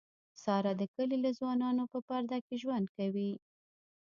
[0.43, 3.31] ساره له د کلي له ځوانانونه په پرده کې ژوند کوي.